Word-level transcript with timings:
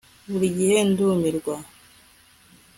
Buri 0.29 0.47
gihe 0.57 0.77
ndumirwa 0.91 1.55